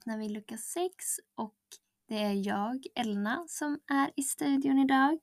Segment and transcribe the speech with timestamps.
[0.00, 0.94] öppnar vi lucka 6
[1.34, 1.56] och
[2.08, 5.18] det är jag, Elna, som är i studion idag.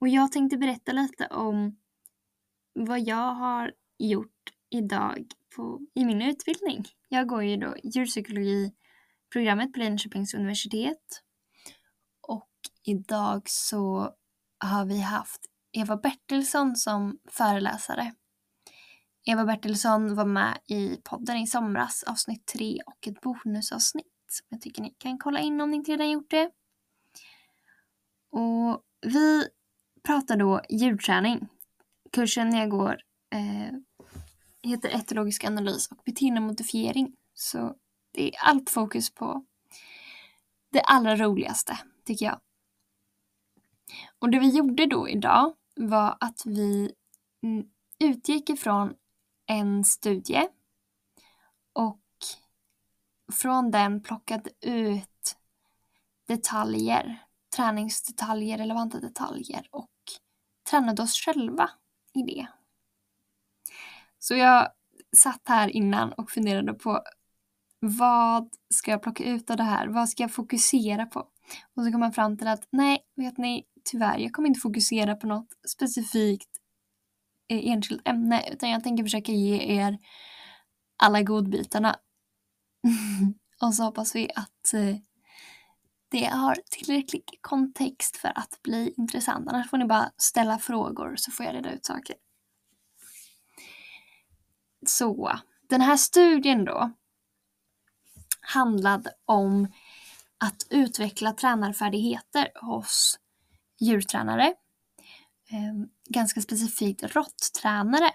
[0.00, 1.76] Och jag tänkte berätta lite om
[2.72, 5.26] vad jag har gjort idag
[5.56, 6.84] på, i min utbildning.
[7.08, 11.22] Jag går ju då djurpsykologiprogrammet på Linköpings universitet.
[12.20, 12.50] Och
[12.82, 14.14] idag så
[14.58, 15.40] har vi haft
[15.72, 18.14] Eva Bertilsson som föreläsare.
[19.26, 24.06] Eva Bertilsson var med i podden i somras, avsnitt 3 och ett bonusavsnitt.
[24.48, 26.50] Jag tycker ni kan kolla in om ni inte redan gjort det.
[28.30, 29.48] Och vi
[30.02, 31.48] pratar då ljudträning.
[32.12, 33.00] Kursen jag går
[33.30, 33.72] eh,
[34.62, 37.16] heter etologisk analys och beteendemodifiering.
[37.34, 37.76] Så
[38.12, 39.44] det är allt fokus på
[40.72, 42.40] det allra roligaste, tycker jag.
[44.18, 46.94] Och det vi gjorde då idag var att vi
[47.98, 48.94] utgick ifrån
[49.46, 50.48] en studie
[51.72, 52.00] och
[53.32, 55.36] från den plockade ut
[56.26, 57.24] detaljer,
[57.56, 59.90] träningsdetaljer, relevanta detaljer och
[60.70, 61.70] tränade oss själva
[62.14, 62.46] i det.
[64.18, 64.68] Så jag
[65.16, 67.02] satt här innan och funderade på
[67.80, 69.86] vad ska jag plocka ut av det här?
[69.88, 71.20] Vad ska jag fokusera på?
[71.74, 75.16] Och så kom man fram till att nej, vet ni, tyvärr, jag kommer inte fokusera
[75.16, 76.48] på något specifikt
[77.48, 79.98] Eh, enskilt ämne utan jag tänker försöka ge er
[80.96, 81.96] alla godbitarna.
[83.62, 84.96] och så hoppas vi att eh,
[86.08, 89.48] det har tillräcklig kontext för att bli intressant.
[89.48, 92.16] Annars får ni bara ställa frågor så får jag reda ut saker.
[94.86, 95.38] Så,
[95.68, 96.92] den här studien då
[98.40, 99.72] handlade om
[100.38, 103.18] att utveckla tränarfärdigheter hos
[103.80, 104.54] djurtränare
[105.50, 108.10] ehm, ganska specifikt råtttränare.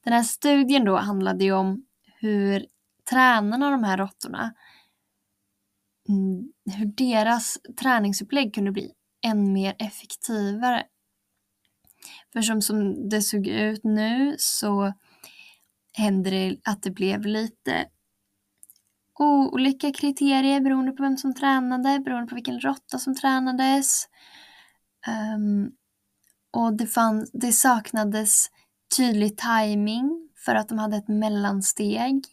[0.03, 1.85] Den här studien då handlade ju om
[2.19, 2.65] hur
[3.09, 4.53] tränarna av de här råttorna,
[6.09, 8.91] mm, hur deras träningsupplägg kunde bli
[9.25, 10.83] än mer effektivare.
[12.33, 14.93] För som, som det såg ut nu så
[15.93, 17.85] hände det att det blev lite
[19.51, 24.05] olika kriterier beroende på vem som tränade, beroende på vilken råtta som tränades.
[25.35, 25.71] Um,
[26.51, 28.45] och det, fann, det saknades
[28.97, 32.23] tydlig timing för att de hade ett mellansteg.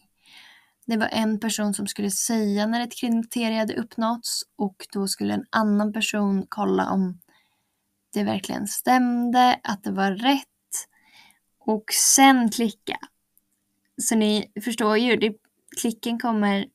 [0.87, 5.33] Det var en person som skulle säga när ett kriterie hade uppnåtts och då skulle
[5.33, 7.19] en annan person kolla om
[8.13, 10.47] det verkligen stämde, att det var rätt
[11.59, 12.97] och sen klicka.
[14.01, 15.35] Så ni förstår ju, det,
[15.81, 16.67] klicken kommer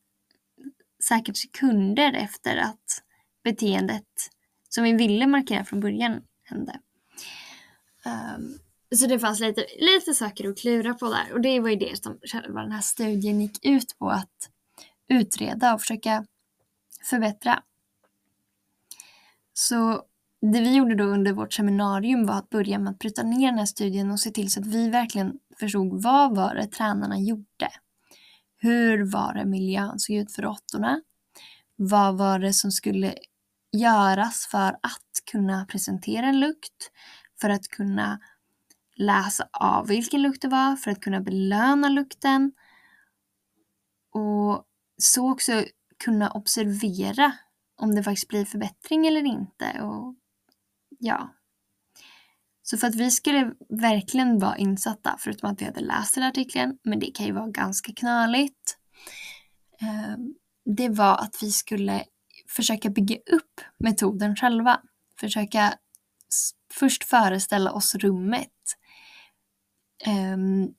[1.09, 3.03] säkert sekunder efter att
[3.45, 4.31] beteendet
[4.69, 6.81] som vi ville markera från början hände.
[8.05, 8.59] Um,
[8.97, 12.03] så det fanns lite, lite saker att klura på där och det var ju det
[12.03, 14.51] som själva den här studien gick ut på att
[15.09, 16.27] utreda och försöka
[17.05, 17.63] förbättra.
[19.53, 20.03] Så
[20.41, 23.59] det vi gjorde då under vårt seminarium var att börja med att bryta ner den
[23.59, 27.69] här studien och se till så att vi verkligen förstod vad var det tränarna gjorde?
[28.57, 31.01] Hur var det miljön såg ut för råttorna?
[31.77, 33.15] Vad var det som skulle
[33.73, 36.91] göras för att kunna presentera en lukt,
[37.41, 38.21] för att kunna
[38.97, 42.53] läsa av vilken lukt det var, för att kunna belöna lukten
[44.13, 44.65] och
[45.03, 45.65] så också
[46.05, 47.33] kunna observera
[47.77, 49.81] om det faktiskt blir förbättring eller inte.
[49.83, 50.15] Och
[50.99, 51.35] ja.
[52.63, 56.79] Så för att vi skulle verkligen vara insatta, förutom att vi hade läst den artikeln,
[56.83, 58.79] men det kan ju vara ganska knöligt,
[59.81, 60.17] eh,
[60.65, 62.05] det var att vi skulle
[62.49, 64.81] försöka bygga upp metoden själva.
[65.21, 65.75] Försöka
[66.75, 68.49] först föreställa oss rummet.
[70.07, 70.75] Um,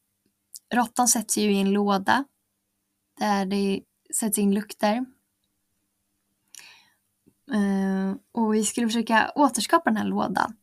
[0.73, 2.23] råttan sätts ju i en låda
[3.19, 3.81] där det
[4.19, 5.05] sätts in lukter.
[7.53, 10.53] Uh, och vi skulle försöka återskapa den här lådan.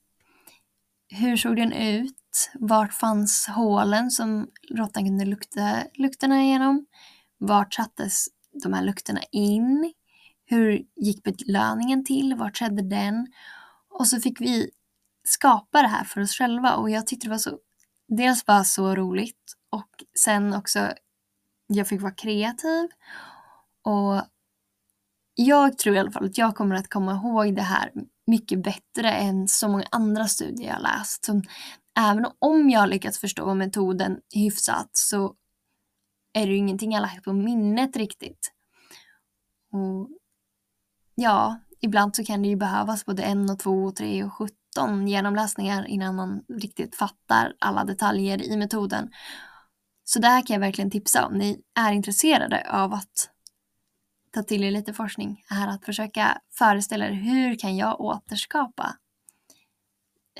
[1.09, 2.51] Hur såg den ut?
[2.55, 6.87] Vart fanns hålen som råttan kunde lukta lukterna igenom?
[7.39, 8.27] Vart sattes
[8.62, 9.93] de här lukterna in?
[10.45, 12.35] Hur gick belöningen till?
[12.35, 13.27] Vart skedde den?
[13.91, 14.71] Och så fick vi
[15.25, 17.59] skapa det här för oss själva och jag tyckte det var så,
[18.11, 20.93] dels var så roligt och sen också
[21.67, 22.89] jag fick vara kreativ
[23.83, 24.23] och
[25.35, 27.93] jag tror i alla fall att jag kommer att komma ihåg det här
[28.27, 31.25] mycket bättre än så många andra studier jag läst.
[31.25, 31.43] Så
[31.99, 35.35] även om jag lyckats förstå metoden hyfsat så
[36.33, 38.53] är det ju ingenting jag lagt på minnet riktigt.
[39.73, 40.09] Och
[41.15, 44.33] ja, ibland så kan det ju behövas både en och två och tre och
[44.71, 49.11] sjutton genomläsningar innan man riktigt fattar alla detaljer i metoden.
[50.05, 53.31] Så det här kan jag verkligen tipsa om ni är intresserade av att
[54.33, 58.97] ta till er lite forskning är att försöka föreställa er hur kan jag återskapa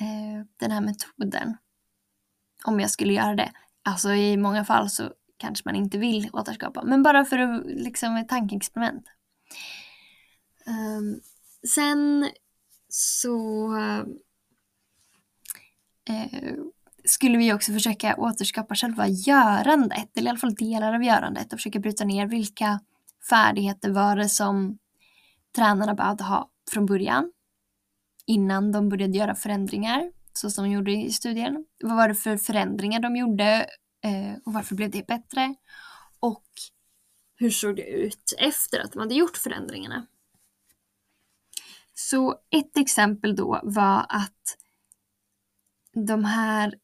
[0.00, 1.56] eh, den här metoden
[2.65, 3.53] om jag skulle göra det.
[3.85, 8.17] Alltså i många fall så kanske man inte vill återskapa, men bara för att liksom
[8.17, 9.05] ett tankeexperiment.
[10.67, 11.21] Um,
[11.69, 12.31] sen
[12.90, 13.76] så
[16.08, 16.54] eh,
[17.04, 21.58] skulle vi också försöka återskapa själva görandet, eller i alla fall delar av görandet och
[21.58, 22.81] försöka bryta ner vilka
[23.31, 24.78] färdigheter var det som
[25.56, 27.32] tränarna behövde ha från början
[28.26, 31.64] innan de började göra förändringar så som de gjorde i studien.
[31.82, 33.66] Vad var det för förändringar de gjorde
[34.04, 35.54] eh, och varför blev det bättre?
[36.20, 36.44] Och
[37.36, 40.06] hur såg det ut efter att de hade gjort förändringarna?
[42.08, 44.56] Så ett exempel då var att
[45.93, 46.75] de här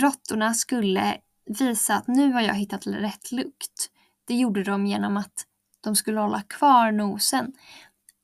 [0.00, 3.90] råttorna skulle visa att nu har jag hittat rätt lukt.
[4.24, 5.46] Det gjorde de genom att
[5.80, 7.52] de skulle hålla kvar nosen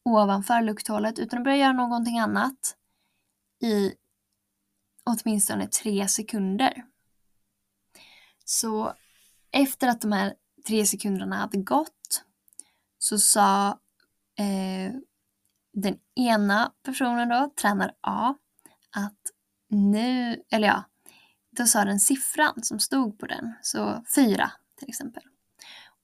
[0.05, 2.77] ovanför lukthålet utan att börja göra någonting annat
[3.63, 3.95] i
[5.05, 6.85] åtminstone tre sekunder.
[8.45, 8.95] Så
[9.51, 10.35] efter att de här
[10.67, 12.25] tre sekunderna hade gått
[12.99, 13.69] så sa
[14.39, 14.93] eh,
[15.73, 18.35] den ena personen då, tränare A,
[18.91, 19.19] att
[19.69, 20.85] nu, eller ja,
[21.51, 25.23] då sa den siffran som stod på den, så fyra till exempel.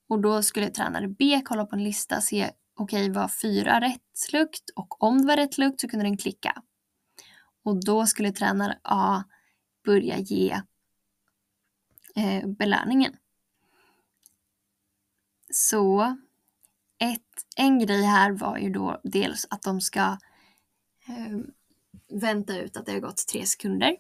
[0.09, 4.33] Och då skulle tränare B kolla på en lista, se okej, okay, var fyra rätt
[4.33, 4.71] lukt?
[4.77, 6.63] Och om det var rätt lukt så kunde den klicka.
[7.63, 9.25] Och då skulle tränare A
[9.85, 10.61] börja ge
[12.17, 13.17] eh, belöningen.
[15.53, 16.17] Så
[16.99, 20.01] ett, en grej här var ju då dels att de ska
[21.09, 21.39] eh,
[22.09, 23.97] vänta ut att det har gått tre sekunder.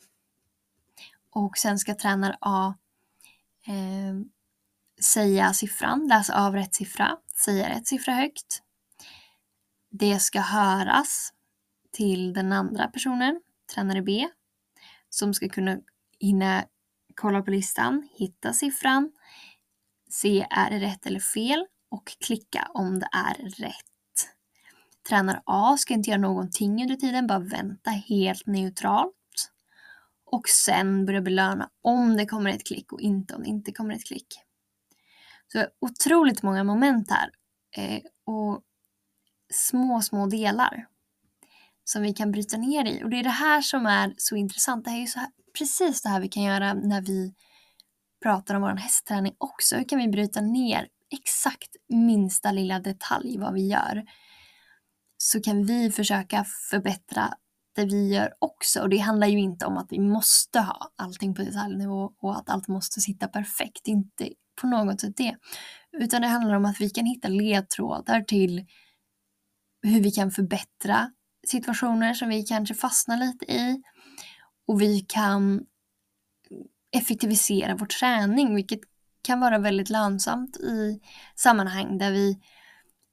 [1.30, 2.74] Och sen ska tränare A
[3.66, 4.14] eh,
[5.04, 8.62] säga siffran, läsa av rätt siffra, säga rätt siffra högt.
[9.90, 11.32] Det ska höras
[11.92, 13.40] till den andra personen,
[13.74, 14.28] tränare B,
[15.08, 15.78] som ska kunna
[16.20, 16.64] hinna
[17.14, 19.12] kolla på listan, hitta siffran,
[20.08, 23.74] se är det rätt eller fel och klicka om det är rätt.
[25.08, 29.12] Tränare A ska inte göra någonting under tiden, bara vänta helt neutralt.
[30.24, 33.94] Och sen börja belöna om det kommer ett klick och inte om det inte kommer
[33.94, 34.26] ett klick.
[35.52, 37.30] Så otroligt många moment här.
[37.76, 38.62] Eh, och
[39.52, 40.86] små, små delar
[41.84, 43.04] som vi kan bryta ner i.
[43.04, 44.84] Och det är det här som är så intressant.
[44.84, 45.28] Det här är ju så här,
[45.58, 47.34] precis det här vi kan göra när vi
[48.22, 49.76] pratar om vår hästträning också.
[49.76, 54.04] Hur kan vi bryta ner exakt minsta lilla detalj vad vi gör?
[55.18, 57.34] Så kan vi försöka förbättra
[57.76, 58.80] det vi gör också.
[58.80, 62.50] Och det handlar ju inte om att vi måste ha allting på detaljnivå och att
[62.50, 63.88] allt måste sitta perfekt.
[63.88, 64.28] Inte
[64.60, 65.36] på något sätt det.
[65.98, 68.66] Utan det handlar om att vi kan hitta ledtrådar till
[69.82, 71.12] hur vi kan förbättra
[71.46, 73.82] situationer som vi kanske fastnar lite i.
[74.66, 75.66] Och vi kan
[76.96, 78.80] effektivisera vår träning, vilket
[79.26, 81.00] kan vara väldigt lönsamt i
[81.34, 82.38] sammanhang där vi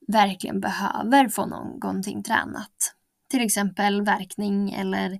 [0.07, 2.95] verkligen behöver få någonting tränat.
[3.29, 5.11] till exempel verkning eller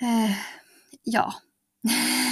[0.00, 0.36] eh,
[1.02, 1.34] ja.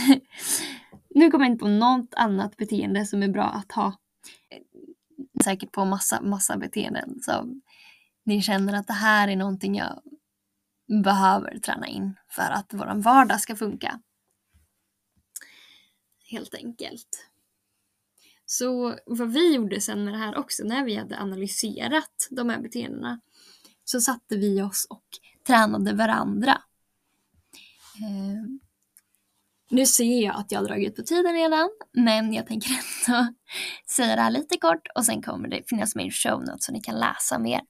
[1.14, 3.86] nu kommer jag inte på något annat beteende som är bra att ha.
[3.86, 7.18] Eh, säkert på massa, massa beteenden.
[7.22, 7.46] Så
[8.24, 10.02] ni känner att det här är någonting jag
[11.04, 14.00] behöver träna in för att vår vardag ska funka.
[16.30, 17.26] Helt enkelt.
[18.46, 22.60] Så vad vi gjorde sen med det här också, när vi hade analyserat de här
[22.60, 23.20] beteendena,
[23.84, 25.04] så satte vi oss och
[25.46, 26.62] tränade varandra.
[28.00, 28.60] Eh,
[29.70, 32.70] nu ser jag att jag har dragit på tiden redan, men jag tänker
[33.08, 33.34] ändå
[33.86, 36.72] säga det här lite kort och sen kommer det finnas med i show notes så
[36.72, 37.60] ni kan läsa mer.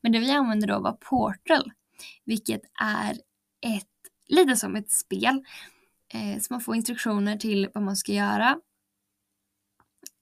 [0.00, 1.72] Men det vi använde då var Portal,
[2.24, 3.12] vilket är
[3.76, 3.86] ett,
[4.28, 5.44] lite som ett spel.
[6.14, 8.60] Eh, så man får instruktioner till vad man ska göra.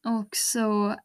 [0.05, 0.97] Och så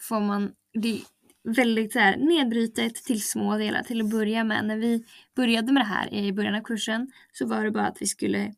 [0.00, 1.02] får man det
[1.42, 4.64] väldigt så här, nedbrytet till små delar till att börja med.
[4.64, 5.04] När vi
[5.34, 8.54] började med det här i början av kursen så var det bara att vi skulle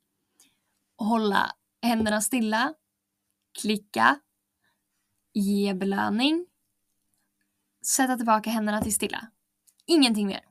[0.97, 1.51] hålla
[1.83, 2.75] händerna stilla,
[3.61, 4.21] klicka,
[5.33, 6.47] ge belöning,
[7.87, 9.31] sätta tillbaka händerna till stilla.
[9.87, 10.50] Ingenting mer.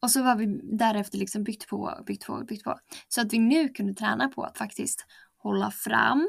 [0.00, 2.78] Och så var vi därefter liksom byggt på, byggt på, byggt på.
[3.08, 6.28] Så att vi nu kunde träna på att faktiskt hålla fram,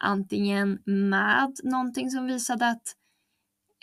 [0.00, 2.94] antingen med någonting som visade att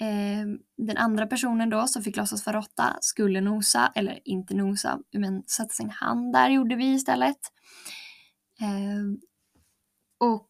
[0.01, 0.45] eh,
[0.77, 5.43] den andra personen då som fick låtsas vara råtta skulle nosa, eller inte nosa, men
[5.43, 7.39] sätta sin hand där gjorde vi istället.
[8.62, 9.05] Eh,
[10.19, 10.50] och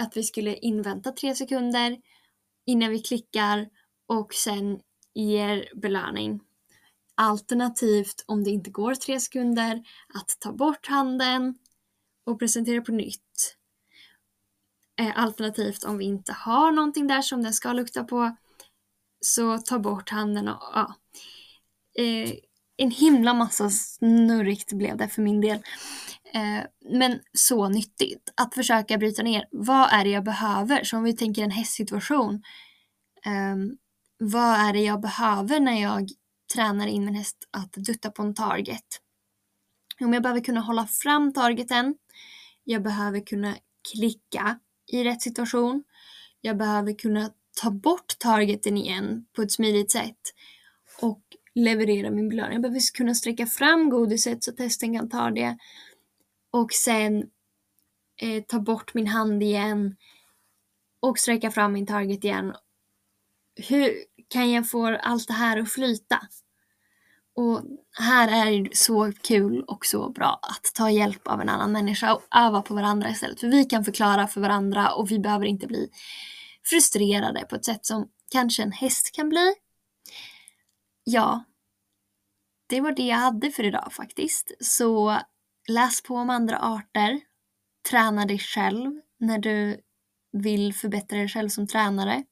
[0.00, 1.96] att vi skulle invänta tre sekunder
[2.66, 3.68] innan vi klickar
[4.06, 4.80] och sen
[5.14, 6.40] ger belöning.
[7.14, 9.82] Alternativt om det inte går tre sekunder
[10.14, 11.54] att ta bort handen
[12.26, 13.56] och presentera på nytt.
[15.00, 18.36] Eh, alternativt om vi inte har någonting där som den ska lukta på
[19.20, 20.94] så ta bort handen och ja.
[21.98, 22.32] Eh,
[22.76, 25.58] en himla massa snurrigt blev det för min del.
[26.34, 29.48] Eh, men så nyttigt att försöka bryta ner.
[29.50, 30.84] Vad är det jag behöver?
[30.84, 32.42] Så om vi tänker en hästsituation.
[33.24, 33.76] Ehm,
[34.18, 36.08] vad är det jag behöver när jag
[36.54, 39.00] tränar in min häst att dutta på en target?
[40.00, 41.94] Om jag behöver kunna hålla fram targeten.
[42.64, 43.56] Jag behöver kunna
[43.92, 44.58] klicka
[44.92, 45.84] i rätt situation.
[46.40, 47.30] Jag behöver kunna
[47.62, 50.20] ta bort targeten igen på ett smidigt sätt
[51.00, 51.22] och
[51.54, 52.52] leverera min belöning.
[52.52, 55.58] Jag behöver kunna sträcka fram godiset så att hästen kan ta det
[56.50, 57.30] och sen
[58.22, 59.96] eh, ta bort min hand igen
[61.00, 62.54] och sträcka fram min target igen.
[63.68, 63.94] Hur
[64.28, 66.20] kan jag få allt det här att flyta?
[67.36, 67.62] Och
[67.98, 72.14] här är det så kul och så bra att ta hjälp av en annan människa
[72.14, 73.40] och öva på varandra istället.
[73.40, 75.90] För vi kan förklara för varandra och vi behöver inte bli
[76.64, 79.54] frustrerade på ett sätt som kanske en häst kan bli.
[81.04, 81.44] Ja,
[82.66, 84.52] det var det jag hade för idag faktiskt.
[84.60, 85.18] Så
[85.68, 87.20] läs på om andra arter.
[87.90, 89.80] Träna dig själv när du
[90.32, 92.24] vill förbättra dig själv som tränare.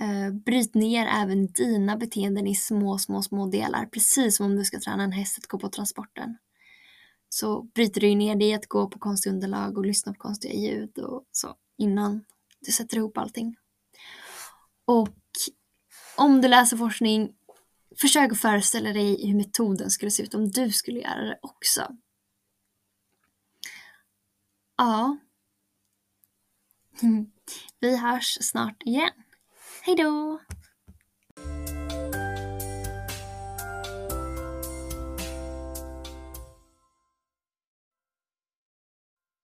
[0.00, 3.86] Eh, bryt ner även dina beteenden i små, små, små delar.
[3.86, 6.36] Precis som om du ska träna en häst att gå på transporten.
[7.28, 10.54] Så bryter du ner det i att gå på konstiga underlag och lyssna på konstiga
[10.54, 12.24] ljud och så innan
[12.60, 13.56] du sätter ihop allting.
[14.84, 15.16] Och
[16.16, 17.34] om du läser forskning,
[18.00, 21.96] försök att föreställa dig hur metoden skulle se ut om du skulle göra det också.
[24.76, 25.18] Ja.
[27.80, 29.10] Vi hörs snart igen.
[29.86, 30.38] Hejdå!